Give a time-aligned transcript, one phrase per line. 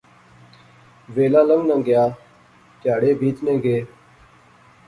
[1.15, 2.03] ویلا لنگنا گیا۔
[2.81, 3.81] تہاڑے بیتنے گئے